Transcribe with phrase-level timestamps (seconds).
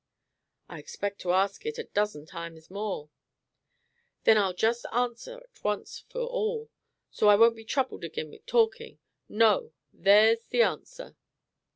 [0.67, 3.11] "I expect to ask it a dozen times more."
[4.23, 6.71] "Then I'll just answer at once for all,
[7.11, 8.97] so I won't be troubled agin with talkin'.
[9.29, 9.73] No!
[9.93, 11.15] there's the answer."